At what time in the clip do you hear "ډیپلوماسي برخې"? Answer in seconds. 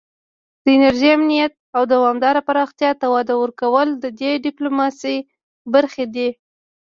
4.45-6.05